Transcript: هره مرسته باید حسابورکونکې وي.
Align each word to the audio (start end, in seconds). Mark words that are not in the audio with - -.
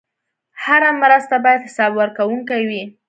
هره 0.63 0.89
مرسته 1.03 1.35
باید 1.43 1.65
حسابورکونکې 1.67 2.59
وي. 2.69 2.83